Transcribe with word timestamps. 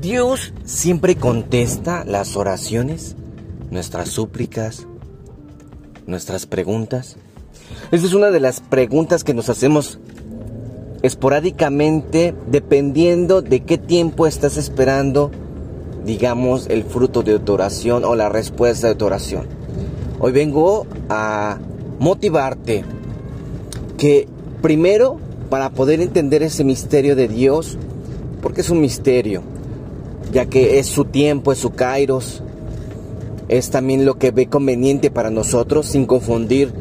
Dios 0.00 0.52
siempre 0.64 1.16
contesta 1.16 2.04
las 2.04 2.36
oraciones, 2.36 3.16
nuestras 3.72 4.08
súplicas, 4.08 4.86
nuestras 6.06 6.46
preguntas. 6.46 7.16
Esta 7.90 8.06
es 8.06 8.14
una 8.14 8.30
de 8.30 8.38
las 8.38 8.60
preguntas 8.60 9.24
que 9.24 9.34
nos 9.34 9.48
hacemos 9.48 9.98
esporádicamente 11.02 12.32
dependiendo 12.48 13.42
de 13.42 13.64
qué 13.64 13.76
tiempo 13.76 14.28
estás 14.28 14.56
esperando, 14.56 15.32
digamos, 16.04 16.68
el 16.68 16.84
fruto 16.84 17.24
de 17.24 17.40
tu 17.40 17.54
oración 17.54 18.04
o 18.04 18.14
la 18.14 18.28
respuesta 18.28 18.86
de 18.86 18.94
tu 18.94 19.04
oración. 19.04 19.48
Hoy 20.20 20.30
vengo 20.30 20.86
a 21.08 21.58
motivarte 21.98 22.84
que 23.96 24.28
primero 24.62 25.16
para 25.50 25.70
poder 25.70 26.00
entender 26.00 26.44
ese 26.44 26.62
misterio 26.62 27.16
de 27.16 27.26
Dios, 27.26 27.76
porque 28.40 28.60
es 28.60 28.70
un 28.70 28.80
misterio, 28.80 29.42
ya 30.32 30.46
que 30.46 30.78
es 30.78 30.86
su 30.86 31.04
tiempo, 31.04 31.52
es 31.52 31.58
su 31.58 31.70
kairos, 31.70 32.42
es 33.48 33.70
también 33.70 34.04
lo 34.04 34.18
que 34.18 34.30
ve 34.30 34.46
conveniente 34.46 35.10
para 35.10 35.30
nosotros, 35.30 35.86
sin 35.86 36.06
confundir 36.06 36.72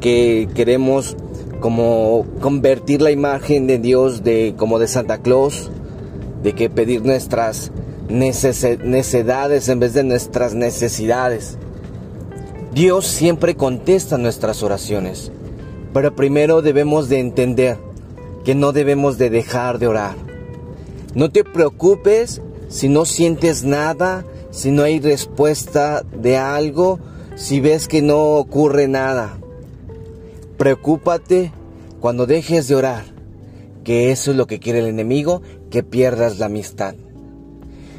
que 0.00 0.48
queremos 0.54 1.16
como 1.60 2.26
convertir 2.40 3.02
la 3.02 3.10
imagen 3.10 3.66
de 3.66 3.78
Dios 3.78 4.22
de 4.22 4.54
como 4.56 4.78
de 4.78 4.88
Santa 4.88 5.18
Claus, 5.18 5.70
de 6.42 6.52
que 6.54 6.70
pedir 6.70 7.04
nuestras 7.04 7.72
necesidades 8.08 9.68
en 9.68 9.80
vez 9.80 9.94
de 9.94 10.04
nuestras 10.04 10.54
necesidades. 10.54 11.58
Dios 12.74 13.06
siempre 13.06 13.54
contesta 13.54 14.18
nuestras 14.18 14.62
oraciones, 14.62 15.30
pero 15.92 16.14
primero 16.14 16.60
debemos 16.60 17.08
de 17.08 17.20
entender 17.20 17.78
que 18.44 18.54
no 18.54 18.72
debemos 18.72 19.16
de 19.16 19.30
dejar 19.30 19.78
de 19.78 19.86
orar. 19.86 20.16
No 21.14 21.30
te 21.30 21.44
preocupes 21.44 22.42
si 22.68 22.88
no 22.88 23.04
sientes 23.04 23.64
nada, 23.64 24.24
si 24.50 24.70
no 24.70 24.82
hay 24.82 25.00
respuesta 25.00 26.02
de 26.02 26.36
algo, 26.36 26.98
si 27.36 27.60
ves 27.60 27.88
que 27.88 28.02
no 28.02 28.34
ocurre 28.36 28.88
nada. 28.88 29.36
Preocúpate 30.56 31.52
cuando 32.00 32.26
dejes 32.26 32.68
de 32.68 32.74
orar, 32.74 33.04
que 33.82 34.12
eso 34.12 34.30
es 34.30 34.36
lo 34.36 34.46
que 34.46 34.60
quiere 34.60 34.80
el 34.80 34.86
enemigo, 34.86 35.42
que 35.70 35.82
pierdas 35.82 36.38
la 36.38 36.46
amistad. 36.46 36.94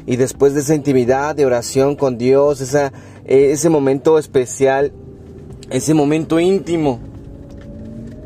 Y 0.06 0.16
después 0.16 0.54
de 0.54 0.60
esa 0.60 0.74
intimidad 0.74 1.34
de 1.34 1.46
oración 1.46 1.96
con 1.96 2.16
Dios, 2.16 2.60
esa, 2.60 2.92
ese 3.24 3.68
momento 3.68 4.18
especial, 4.18 4.92
ese 5.70 5.94
momento 5.94 6.38
íntimo 6.38 7.00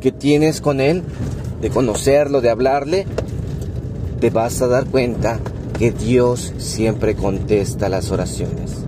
que 0.00 0.12
tienes 0.12 0.61
con 0.61 0.80
Él, 0.80 1.02
de 1.61 1.70
conocerlo, 1.70 2.41
de 2.41 2.50
hablarle, 2.50 3.06
te 4.20 4.30
vas 4.30 4.61
a 4.61 4.66
dar 4.66 4.86
cuenta 4.86 5.41
que 5.81 5.92
Dios 5.92 6.53
siempre 6.59 7.14
contesta 7.14 7.89
las 7.89 8.11
oraciones. 8.11 8.84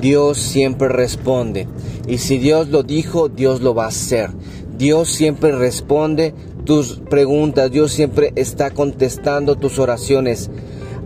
Dios 0.00 0.38
siempre 0.38 0.88
responde. 0.88 1.68
Y 2.08 2.16
si 2.16 2.38
Dios 2.38 2.70
lo 2.70 2.82
dijo, 2.82 3.28
Dios 3.28 3.60
lo 3.60 3.74
va 3.74 3.84
a 3.84 3.88
hacer. 3.88 4.30
Dios 4.78 5.10
siempre 5.10 5.52
responde 5.52 6.32
tus 6.64 6.98
preguntas, 7.10 7.70
Dios 7.70 7.92
siempre 7.92 8.32
está 8.36 8.70
contestando 8.70 9.56
tus 9.56 9.78
oraciones. 9.78 10.48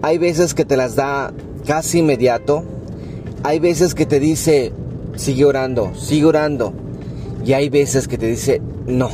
Hay 0.03 0.19
veces 0.19 0.55
que 0.55 0.65
te 0.65 0.77
las 0.77 0.95
da 0.95 1.35
casi 1.67 1.99
inmediato, 1.99 2.63
hay 3.43 3.59
veces 3.59 3.97
que 3.97 4.07
te 4.07 4.21
dice, 4.21 4.73
sigue 5.17 5.45
orando, 5.45 5.97
sigue 5.97 6.27
orando, 6.27 6.75
y 7.45 7.55
hay 7.55 7.71
veces 7.71 8.07
que 8.07 8.19
te 8.19 8.29
dice, 8.29 8.63
no, 8.87 9.11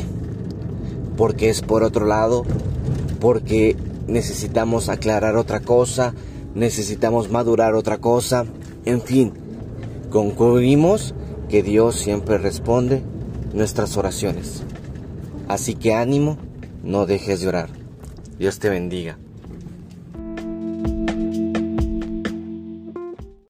porque 1.17 1.49
es 1.49 1.63
por 1.63 1.83
otro 1.83 2.05
lado, 2.05 2.45
porque 3.21 3.75
necesitamos 4.11 4.89
aclarar 4.89 5.37
otra 5.37 5.61
cosa, 5.61 6.15
necesitamos 6.55 7.31
madurar 7.31 7.75
otra 7.75 7.99
cosa, 7.99 8.45
en 8.85 9.01
fin, 9.01 9.33
concluimos 10.11 11.15
que 11.49 11.63
Dios 11.63 11.97
siempre 11.97 12.39
responde 12.39 13.03
nuestras 13.55 13.97
oraciones. 13.97 14.63
Así 15.49 15.75
que 15.75 15.95
ánimo, 15.95 16.39
no 16.83 17.07
dejes 17.07 17.41
de 17.41 17.49
orar. 17.49 17.71
Dios 18.39 18.59
te 18.59 18.69
bendiga. 18.69 19.19